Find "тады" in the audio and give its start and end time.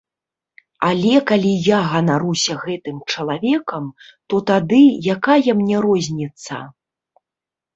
4.51-4.81